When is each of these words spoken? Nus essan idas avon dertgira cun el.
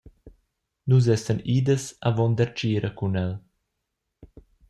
Nus 0.87 1.05
essan 1.15 1.39
idas 1.57 1.85
avon 2.09 2.33
dertgira 2.37 2.89
cun 2.97 3.15
el. 3.23 3.31